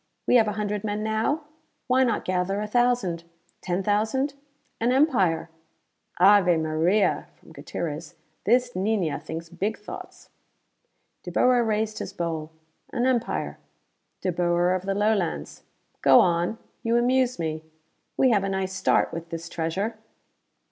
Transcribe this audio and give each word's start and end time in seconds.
We 0.25 0.37
have 0.37 0.47
a 0.47 0.53
hundred 0.53 0.83
men 0.83 1.03
now? 1.03 1.43
Why 1.85 2.03
not 2.03 2.25
gather 2.25 2.59
a 2.59 2.65
thousand? 2.65 3.23
Ten 3.61 3.83
thousand? 3.83 4.33
An 4.79 4.91
empire!" 4.91 5.51
"Ave 6.19 6.57
Maria," 6.57 7.27
from 7.35 7.51
Gutierrez. 7.51 8.15
"This 8.43 8.71
niña 8.73 9.21
thinks 9.21 9.49
big 9.49 9.77
thoughts!" 9.77 10.29
De 11.21 11.29
Boer 11.31 11.63
raised 11.63 11.99
his 11.99 12.13
bowl. 12.13 12.49
"An 12.91 13.05
empire 13.05 13.59
De 14.21 14.31
Boer 14.31 14.73
of 14.73 14.87
the 14.87 14.95
Lowlands! 14.95 15.61
Go 16.01 16.19
on; 16.19 16.57
you 16.81 16.97
amuse 16.97 17.37
me. 17.37 17.63
We 18.17 18.31
have 18.31 18.43
a 18.43 18.49
nice 18.49 18.73
start, 18.73 19.11
with 19.13 19.29
this 19.29 19.47
treasure." 19.49 19.99